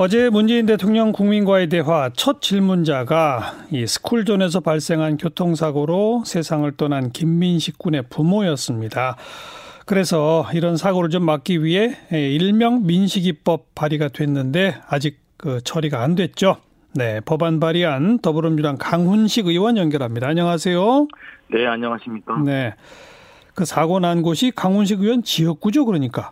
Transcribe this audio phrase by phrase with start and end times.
[0.00, 8.04] 어제 문재인 대통령 국민과의 대화 첫 질문자가 이 스쿨존에서 발생한 교통사고로 세상을 떠난 김민식 군의
[8.08, 9.16] 부모였습니다.
[9.86, 16.58] 그래서 이런 사고를 좀 막기 위해 일명 민식이법 발의가 됐는데 아직 그 처리가 안 됐죠.
[16.94, 20.28] 네, 법안 발의안 더불어민주당 강훈식 의원 연결합니다.
[20.28, 21.08] 안녕하세요.
[21.52, 22.38] 네, 안녕하십니까.
[22.44, 22.72] 네.
[23.52, 26.30] 그 사고 난 곳이 강훈식 의원 지역구죠, 그러니까.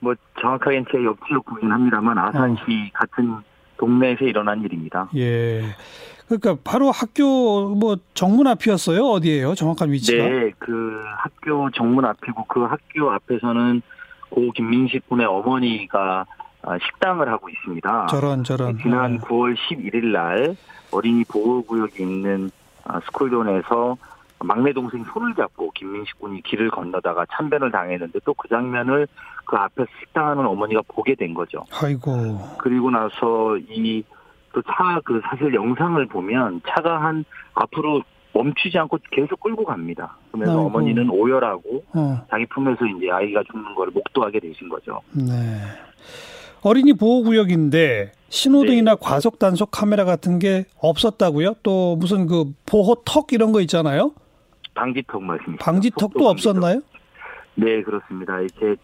[0.00, 2.98] 뭐 정확하게는 제 옆지역구긴 합니다만 아산시 어.
[2.98, 3.36] 같은
[3.78, 5.08] 동네에서 일어난 일입니다.
[5.16, 5.62] 예.
[6.26, 9.00] 그러니까 바로 학교 뭐 정문 앞이었어요.
[9.02, 9.54] 어디예요?
[9.54, 10.24] 정확한 위치가?
[10.24, 13.80] 네, 그 학교 정문 앞이고 그 학교 앞에서는
[14.30, 16.26] 고 김민식 군의 어머니가
[16.62, 18.06] 아, 식당을 하고 있습니다.
[18.10, 18.76] 저런 저런.
[18.78, 20.56] 지난 9월 11일 날
[20.90, 22.50] 어린이 보호구역에 있는
[22.84, 23.96] 아, 스쿨존에서
[24.40, 29.06] 막내 동생 손을 잡고 김민식 군이 길을 건너다가 참변을 당했는데 또 그 장면을
[29.48, 31.64] 그 앞에서 식당하는 어머니가 보게 된 거죠.
[31.82, 32.38] 아이고.
[32.58, 37.24] 그리고 나서 이또차그 사실 영상을 보면 차가 한
[37.54, 38.02] 앞으로
[38.34, 40.18] 멈추지 않고 계속 끌고 갑니다.
[40.30, 40.66] 그러면서 아이고.
[40.66, 42.26] 어머니는 오열하고 어.
[42.30, 45.00] 자기 품에서 이제 아이가 죽는 걸 목도하게 되신 거죠.
[45.12, 45.32] 네.
[46.60, 49.00] 어린이 보호 구역인데 신호등이나 네.
[49.00, 51.54] 과속 단속 카메라 같은 게 없었다고요?
[51.62, 54.12] 또 무슨 그 보호턱 이런 거 있잖아요?
[54.74, 55.64] 방지턱 말씀이시죠.
[55.64, 56.82] 방지턱도 없었나요?
[57.58, 58.40] 네, 그렇습니다.
[58.40, 58.76] 이렇게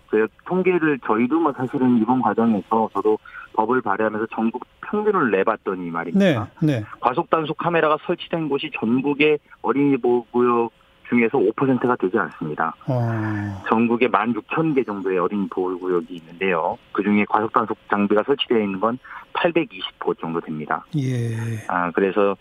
[0.47, 3.19] 통계를 저희도 뭐 사실은 이번 과정에서 저도
[3.53, 6.51] 법을 발의하면서 전국 평균을 내봤더니 말입니다.
[6.61, 6.85] 네, 네.
[7.01, 10.73] 과속 단속 카메라가 설치된 곳이 전국의 어린이 보호구역
[11.09, 12.75] 중에서 5%가 되지 않습니다.
[12.87, 13.63] 어.
[13.69, 16.79] 전국에 16,000개 정도의 어린이 보호구역이 있는데요.
[16.93, 18.99] 그중에 과속단속 장비가 설치되어 있는 건
[19.35, 20.85] 820호 정도 됩니다.
[20.97, 21.35] 예.
[21.69, 22.37] 아, 그래서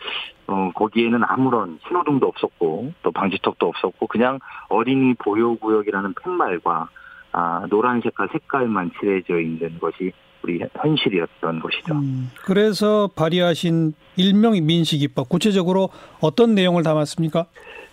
[0.47, 4.39] 어, 거기에는 아무런 신호등도 없었고 또 방지턱도 없었고 그냥
[4.69, 6.89] 어린이 보호구역이라는 팻말과
[7.31, 11.93] 아, 노란 색깔 색깔만 칠해져 있는 것이 우리 현실이었던 것이죠.
[11.95, 15.89] 음, 그래서 발의하신 일명 민식이법 구체적으로
[16.21, 17.45] 어떤 내용을 담았습니까?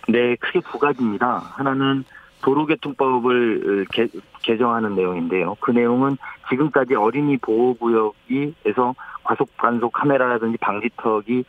[0.09, 1.37] 네, 크게 두 가지입니다.
[1.55, 2.03] 하나는
[2.41, 4.07] 도로교통법을 개,
[4.41, 5.55] 개정하는 내용인데요.
[5.59, 6.17] 그 내용은
[6.49, 11.43] 지금까지 어린이 보호구역에서 과속 단속 카메라라든지 방지턱이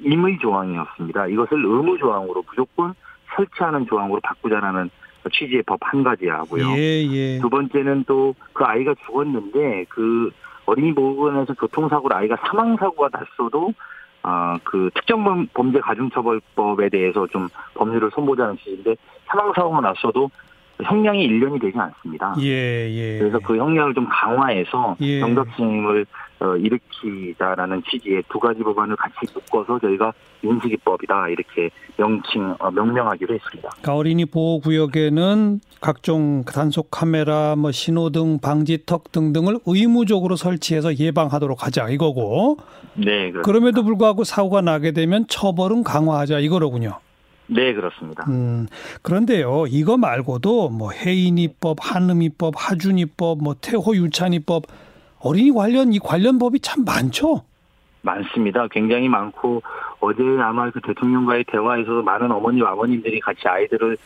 [0.00, 1.26] 임의 조항이었습니다.
[1.26, 2.94] 이것을 의무 조항으로 무조건
[3.34, 4.90] 설치하는 조항으로 바꾸자라는
[5.32, 6.70] 취지의 법 한 가지 하고요.
[6.76, 7.38] 예, 예.
[7.40, 10.30] 두 번째는 또 그 아이가 죽었는데 그
[10.66, 13.72] 어린이 보호구역에서 교통사고로 아이가 사망 사고가 났어도
[14.22, 18.96] 아, 그 특정 범죄 가중처벌법에 대해서 좀 법률을 손보자는 취지인데
[19.26, 20.30] 사망 사고가 났어도
[20.82, 22.34] 형량이 1년이 되지 않습니다.
[22.40, 23.18] 예, 예.
[23.18, 25.20] 그래서 그 형량을 좀 강화해서 예.
[25.20, 26.06] 경각심을
[26.40, 30.12] 어, 일으키자라는 취지의 두 가지 법안을 같이 묶어서 저희가
[30.42, 33.70] 인식이법이다 이렇게 명칭 어, 명명하기로 했습니다.
[33.70, 41.88] 그러니까 어린이 보호 구역에는 각종 단속 카메라, 뭐 신호등, 방지턱 등등을 의무적으로 설치해서 예방하도록 하자
[41.88, 42.58] 이거고.
[42.94, 43.32] 네.
[43.32, 43.42] 그렇습니다.
[43.42, 47.00] 그럼에도 불구하고 사고가 나게 되면 처벌은 강화하자 이거로군요.
[47.48, 48.24] 네, 그렇습니다.
[48.28, 48.66] 음,
[49.02, 54.64] 그런데요, 이거 말고도 뭐 해인이법, 한음이법, 하준이법, 뭐 태호유찬이법,
[55.20, 57.42] 어린이 관련 이 관련 법이 참 많죠.
[58.02, 58.68] 많습니다.
[58.68, 59.62] 굉장히 많고
[60.00, 63.96] 어제 아마 그 대통령과의 대화에서 많은 어머니 아버님들이 같이 아이들을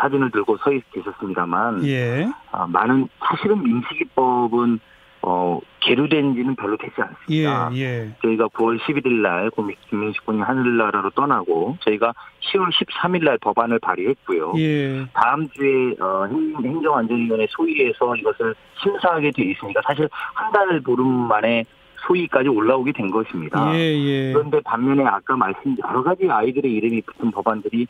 [0.00, 2.28] 사진을 들고 서 계셨습니다만, 예.
[2.50, 4.80] 아, 많은 사실은 민식이법은
[5.22, 7.70] 어, 계류된 지는 별로 되지 않습니다.
[7.72, 8.10] 예, 예.
[8.22, 9.50] 저희가 9월 11일 날
[9.88, 12.12] 김민식 군이 하늘나라로 떠나고 저희가
[12.52, 14.52] 10월 13일 날 법안을 발의했고요.
[14.58, 15.04] 예.
[15.12, 16.26] 다음 주에 어,
[16.62, 21.64] 행정안전위원회 소위에서 이것을 심사하게 돼 있으니까 사실 한 달 보름 만에
[22.06, 23.72] 소위까지 올라오게 된 것입니다.
[23.74, 24.32] 예, 예.
[24.32, 27.86] 그런데 반면에 아까 말씀 여러 가지 아이들의 이름이 붙은 법안들이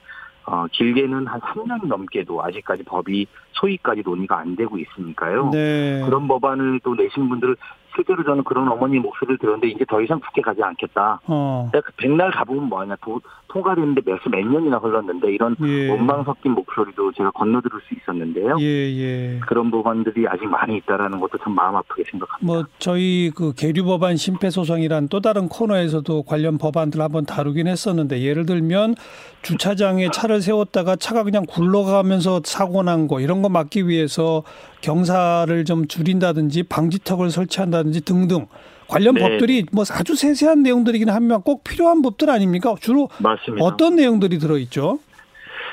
[0.46, 5.50] 어, 길게는 한 3년 넘게도 아직까지 법이 소위까지 논의가 안 되고 있으니까요.
[5.52, 6.02] 네.
[6.04, 7.56] 그런 법안을 또 내신 분들
[7.94, 11.20] 실제로 저는 그런 어머니 목소리를 들었는데 이제 더 이상 국회 가지 않겠다.
[11.26, 11.70] 어.
[11.72, 12.96] 그 백날 가보면 뭐하냐.
[13.02, 15.88] 도, 통과됐는데 몇, 몇 년이나 흘렀는데 이런 예.
[15.90, 18.56] 원망 섞인 목소리도 제가 건너들을 수 있었는데요.
[18.60, 19.40] 예, 예.
[19.46, 22.46] 그런 법안들이 아직 많이 있다라는 것도 참 마음 아프게 생각합니다.
[22.46, 28.47] 뭐 저희 그 계류 법안 심폐소송이란 또 다른 코너에서도 관련 법안들 한번 다루긴 했었는데 예를
[28.47, 28.94] 들면
[29.42, 34.42] 주차장에 차를 세웠다가 차가 그냥 굴러가면서 사고 난 거 이런 거 막기 위해서
[34.80, 38.47] 경사를 좀 줄인다든지 방지턱을 설치한다든지 등등
[38.88, 39.21] 관련 네.
[39.21, 42.74] 법들이 뭐 아주 세세한 내용들이긴 하면 꼭 필요한 법들 아닙니까?
[42.80, 43.65] 주로 맞습니다.
[43.65, 44.98] 어떤 내용들이 들어있죠?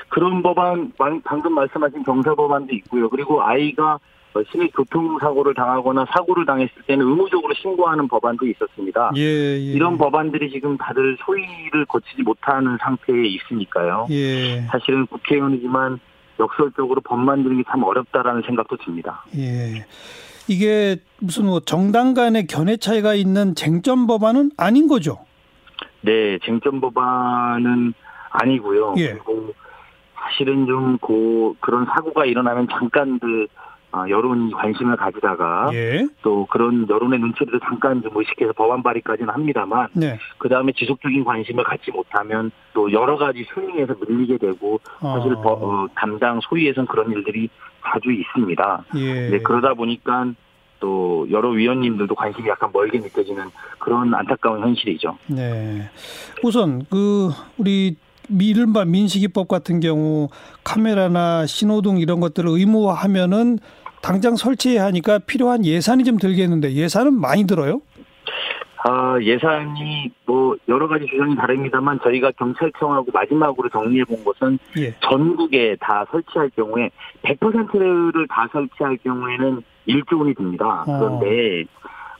[0.09, 3.09] 그런 법안 방금 말씀하신 경사 법안도 있고요.
[3.09, 3.99] 그리고 아이가
[4.51, 9.11] 심히 교통사고를 당하거나 사고를 당했을 때는 의무적으로 신고하는 법안도 있었습니다.
[9.15, 9.57] 예, 예.
[9.57, 14.05] 이런 법안들이 지금 다들 소위를 거치지 못하는 상태에 있으니까요.
[14.11, 14.61] 예.
[14.67, 15.99] 사실은 국회의원이지만
[16.39, 19.23] 역설적으로 법 만드는 게 참 어렵다라는 생각도 듭니다.
[19.35, 19.85] 예.
[20.47, 25.19] 이게 무슨 뭐 정당 간의 견해 차이가 있는 쟁점 법안은 아닌 거죠?
[26.01, 27.93] 네, 쟁점 법안은
[28.29, 28.95] 아니고요.
[28.97, 29.09] 예.
[29.13, 29.53] 그리고
[30.15, 33.47] 사실은 좀 고, 그런 사고가 일어나면 잠깐 그 어,
[34.09, 36.07] 여론이 관심을 가지다가 예.
[36.21, 40.19] 또 그런 여론의 눈초리를 잠깐 좀 의식해서 법안 발의까지는 합니다만 네.
[40.37, 45.41] 그 다음에 지속적인 관심을 갖지 못하면 또 여러 가지 순위에서 밀리게 되고 사실 어.
[45.45, 47.49] 어, 담당 소위에서는 그런 일들이
[47.85, 48.85] 자주 있습니다.
[48.95, 49.29] 예.
[49.29, 50.27] 네, 그러다 보니까
[50.79, 53.45] 또 여러 위원님들도 관심이 약간 멀게 느껴지는
[53.79, 55.17] 그런 안타까운 현실이죠.
[55.27, 55.89] 네.
[56.43, 57.95] 우선 그 우리
[58.29, 60.29] 이른바 민식이법 같은 경우
[60.63, 63.59] 카메라나 신호등 이런 것들을 의무화하면은
[64.01, 67.81] 당장 설치해야 하니까 필요한 예산이 좀 들겠는데 예산은 많이 들어요?
[68.83, 74.93] 아, 예산이 뭐 여러 가지 주장이 다릅니다만 저희가 경찰청하고 마지막으로 정리해 본 것은 예.
[75.01, 76.89] 전국에 다 설치할 경우에
[77.23, 80.85] 100%를 다 설치할 경우에는 1조 원이 듭니다.
[80.87, 80.99] 어.
[80.99, 81.65] 그런데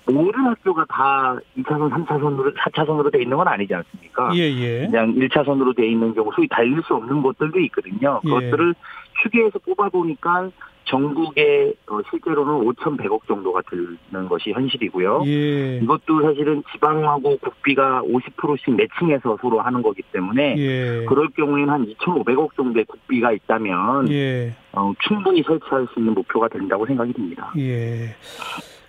[0.08, 4.32] 모든 학교가 다 2차선, 3차선으로, 4차선으로 돼 있는 건 아니지 않습니까?
[4.36, 4.88] 예, 예.
[4.88, 8.22] 그냥 1차선으로 돼 있는 경우, 소위 달릴 수 없는 곳들도 있거든요.
[8.24, 8.30] 예.
[8.30, 8.74] 그것들을
[9.22, 10.50] 추계해서 뽑아보니까
[10.88, 15.24] 전국에 어, 실제로는 5,100억 정도가 드는 것이 현실이고요.
[15.26, 15.78] 예.
[15.78, 21.06] 이것도 사실은 지방하고 국비가 50%씩 매칭해서 서로 하는 거기 때문에 예.
[21.06, 24.56] 그럴 경우에는 한 2,500억 정도의 국비가 있다면 예.
[24.74, 27.52] 어, 충분히 설치할 수 있는 목표가 된다고 생각이 듭니다.
[27.58, 28.16] 예.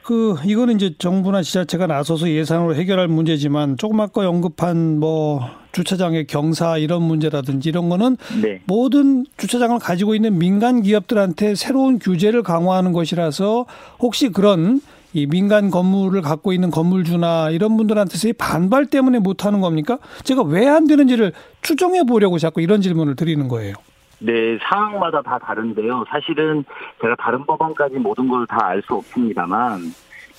[0.08, 6.78] 그 이거는 이제 정부나 지자체가 나서서 예산으로 해결할 문제지만 조금 아까 언급한 뭐 주차장의 경사
[6.78, 8.62] 이런 문제라든지 이런 거는 네.
[8.64, 13.66] 모든 주차장을 가지고 있는 민간 기업들한테 새로운 규제를 강화하는 것이라서
[13.98, 14.80] 혹시 그런
[15.12, 19.98] 이 민간 건물을 갖고 있는 건물주나 이런 분들한테서의 반발 때문에 못 하는 겁니까?
[20.24, 23.74] 제가 왜 안 되는지를 추정해 보려고 자꾸 이런 질문을 드리는 거예요.
[24.20, 26.04] 네, 상황마다 다 다른데요.
[26.08, 26.64] 사실은
[27.00, 29.80] 제가 다른 법안까지 모든 걸 다 알 수 없습니다만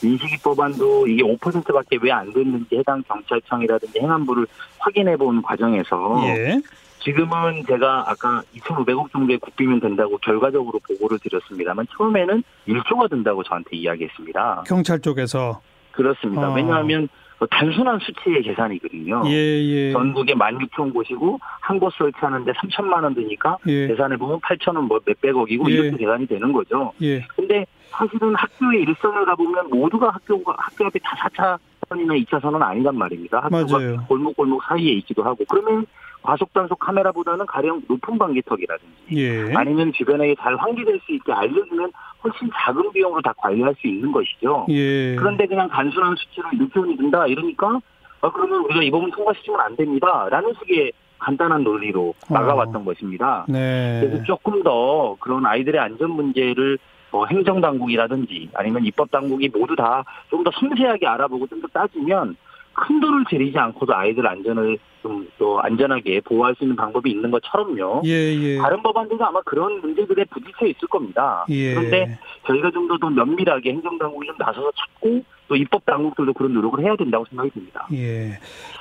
[0.01, 4.47] 민식이 법안도 이게 5%밖에 왜 안 됐는지 해당 경찰청이라든지 행안부를
[4.79, 6.61] 확인해 본 과정에서 예.
[7.01, 14.63] 지금은 제가 아까 2,500억 정도의 국비면 된다고 결과적으로 보고를 드렸습니다만 처음에는 1조가 된다고 저한테 이야기했습니다.
[14.67, 15.61] 경찰 쪽에서
[15.91, 16.49] 그렇습니다.
[16.49, 16.53] 어.
[16.53, 19.24] 왜냐하면 그 단순한 수치의 계산이거든요.
[19.27, 19.91] 예, 예.
[19.91, 23.88] 전국에 16,000 곳이고 한 곳 설치하는데 3천만 원 드니까 예.
[23.88, 25.74] 계산해 보면 8천원 뭐 몇백억이고 예.
[25.74, 26.91] 이렇게 계산이 되는 거죠.
[27.01, 27.21] 예.
[27.36, 33.39] 근데 사실은 학교의 일선을 가보면 모두가 학교가 학교 앞에 다 4차선이나 2차선은 아니란 말입니다.
[33.44, 34.03] 학교가 맞아요.
[34.07, 35.85] 골목골목 사이에 있기도 하고 그러면
[36.21, 39.54] 과속 단속 카메라보다는 가령 높은 방지턱이라든지 예.
[39.56, 41.92] 아니면 주변에 잘 환기될 수 있게 알려주면
[42.24, 44.66] 훨씬 작은 비용으로 다 관리할 수 있는 것이죠.
[44.69, 45.16] 예.
[45.16, 47.80] 그런데 그냥 단순한 수치로 1조원이 든다 이러니까
[48.21, 50.27] 아, 그러면 우리가 이 부분 통과시키면 안 됩니다.
[50.30, 52.83] 라는 식의 간단한 논리로 나가왔던 어.
[52.86, 53.45] 것입니다.
[53.48, 54.01] 네.
[54.01, 56.77] 그래서 조금 더 그런 아이들의 안전 문제를
[57.12, 62.36] 뭐 행정 당국이라든지 아니면 입법 당국이 모두 다 좀 더 섬세하게 알아보고 좀 더 따지면
[62.79, 68.03] 큰 돈을 들이지 않고도 아이들 안전을 좀 또 안전하게 보호할 수 있는 방법이 있는 것처럼요.
[68.05, 68.57] 예, 예.
[68.57, 71.45] 다른 법안들도 아마 그런 문제들에 부딪혀 있을 겁니다.
[71.49, 71.73] 예.
[71.73, 77.25] 그런데 저희가 좀더 면밀하게 행정당국이 좀 나서서 찾고 또 입법 당국들도 그런 노력을 해야 된다고
[77.29, 77.87] 생각이 듭니다.
[77.93, 78.37] 예.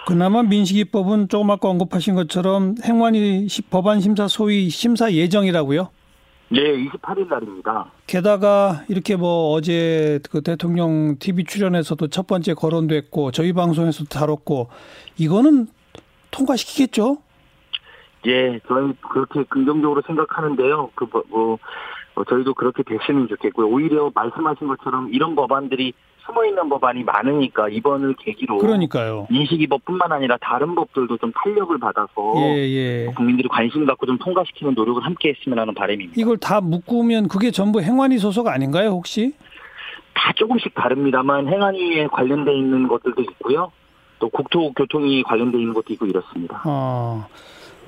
[0.06, 5.88] 그나마 민식이법은 조금 아까 언급하신 것처럼 행안위 법안 심사 소위 심사 예정이라고요?
[6.50, 7.90] 네, 28일 날입니다.
[8.06, 14.68] 게다가 이렇게 뭐 어제 그 대통령 TV 출연에서도 첫 번째 거론됐고 저희 방송에서도 다뤘고
[15.18, 15.66] 이거는
[16.30, 17.18] 통과시키겠죠?
[18.26, 20.90] 예, 저희 그렇게 긍정적으로 생각하는데요.
[20.94, 21.58] 그 뭐,
[22.14, 23.68] 뭐 저희도 그렇게 됐으면 좋겠고요.
[23.68, 25.92] 오히려 말씀하신 것처럼 이런 법안들이
[26.28, 29.26] 숨어 있는 법안이 많으니까 이번을 계기로 그러니까요.
[29.30, 33.12] 인식이법뿐만 아니라 다른 법들도 좀 탄력을 받아서 예, 예.
[33.16, 36.20] 국민들이 관심 갖고 좀 통과시키는 노력을 함께 했으면 하는 바람입니다.
[36.20, 39.35] 이걸 다 묶으면 그게 전부 행안위 소속 아닌가요, 혹시?
[40.14, 43.73] 다 조금씩 다릅니다만 행안위에 관련돼 있는 것들도 있고요.
[44.18, 46.61] 또 국토교통이 관련돼 있는 것도 있고 이렇습니다.
[46.64, 47.26] 아,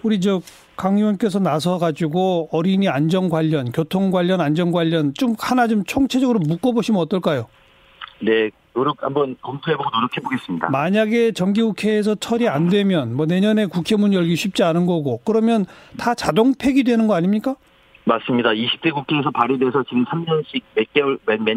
[0.03, 0.41] 우리 저
[0.81, 6.39] 강 의원께서 나서 가지고 어린이 안전 관련, 교통 관련, 안전 관련 좀 하나 좀 총체적으로
[6.39, 7.49] 묶어 보시면 어떨까요?
[8.21, 10.71] 네, 노력 한번 검토해보고 노력해 보겠습니다.
[10.71, 15.67] 만약에 정기국회에서 처리 안 되면 뭐 내년에 국회 문 열기 쉽지 않은 거고 그러면
[15.99, 17.57] 다 자동 폐기되는 거 아닙니까?
[18.05, 18.51] 맞습니다.
[18.51, 21.57] 20대 국회에서 발의돼서 지금 3년씩 몇 개월 몇, 몇,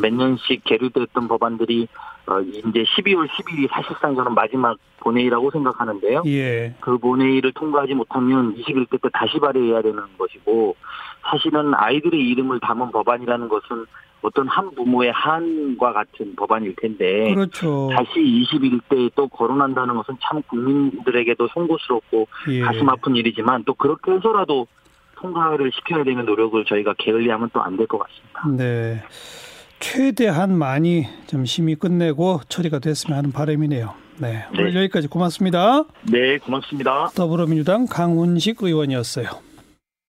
[0.00, 1.88] 몇 년씩 계류됐던 법안들이
[2.26, 6.24] 어, 이제 12월 10일이 사실상 저는 마지막 본회의라고 생각하는데요.
[6.26, 6.74] 예.
[6.80, 10.76] 그 본회의를 통과하지 못하면 21대 때 다시 발의해야 되는 것이고
[11.30, 13.86] 사실은 아이들의 이름을 담은 법안이라는 것은
[14.22, 17.88] 어떤 한 부모의 한과 같은 법안일 텐데 그렇죠.
[17.92, 22.60] 다시 21대에 또 거론한다는 것은 참 국민들에게도 송구스럽고 예.
[22.60, 24.66] 가슴 아픈 일이지만 또 그렇게 해서라도
[25.16, 28.48] 통과를 시켜야 되는 노력을 저희가 게을리하면 또 안 될 것 같습니다.
[28.56, 29.02] 네.
[29.80, 33.94] 최대한 많이 좀 심의 끝내고 처리가 됐으면 하는 바람이네요.
[34.20, 34.44] 네.
[34.52, 34.80] 오늘 네.
[34.80, 35.84] 여기까지 고맙습니다.
[36.10, 37.10] 네, 고맙습니다.
[37.14, 39.26] 더불어민주당 강훈식 의원이었어요.